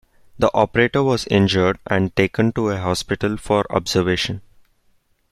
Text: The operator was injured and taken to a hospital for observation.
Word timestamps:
The 0.39 0.49
operator 0.55 1.03
was 1.03 1.27
injured 1.27 1.77
and 1.85 2.15
taken 2.15 2.53
to 2.53 2.69
a 2.69 2.79
hospital 2.79 3.37
for 3.37 3.71
observation. 3.71 4.41